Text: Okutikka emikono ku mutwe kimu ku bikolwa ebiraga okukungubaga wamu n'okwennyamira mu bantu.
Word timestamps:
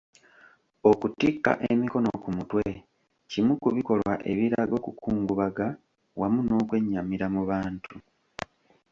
Okutikka 0.89 1.51
emikono 1.71 2.09
ku 2.23 2.29
mutwe 2.37 2.65
kimu 3.29 3.53
ku 3.61 3.67
bikolwa 3.75 4.13
ebiraga 4.31 4.73
okukungubaga 4.79 5.67
wamu 6.19 6.39
n'okwennyamira 6.43 7.27
mu 7.35 7.41
bantu. 7.49 7.93